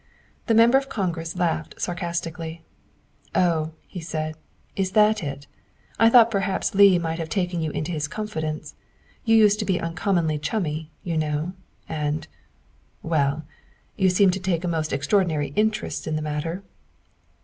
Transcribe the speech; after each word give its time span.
The 0.47 0.55
Member 0.55 0.79
of 0.79 0.89
Congress 0.89 1.35
laughed 1.35 1.79
sarcastically." 1.79 2.63
Oh," 3.35 3.73
he 3.85 4.01
said," 4.01 4.35
is 4.75 4.93
that 4.93 5.21
it? 5.21 5.45
I 5.99 6.09
thought 6.09 6.31
perhaps 6.31 6.73
Leigh 6.73 6.97
might 6.97 7.19
have 7.19 7.29
taken 7.29 7.61
you 7.61 7.69
into 7.69 7.91
his 7.91 8.07
confidence, 8.07 8.73
you 9.25 9.35
used 9.35 9.59
to 9.59 9.65
be 9.65 9.79
uncommonly 9.79 10.39
chummy, 10.39 10.89
you 11.03 11.17
know, 11.19 11.53
and 11.87 12.27
well, 13.03 13.45
you 13.95 14.09
seem 14.09 14.31
to 14.31 14.39
take 14.39 14.63
a 14.63 14.67
most 14.67 14.91
extraordinary 14.91 15.53
interest 15.55 16.07
in 16.07 16.15
the 16.15 16.23
matter. 16.23 16.63